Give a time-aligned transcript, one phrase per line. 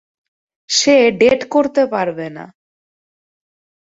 [0.69, 2.45] সে date করতে পারবে না।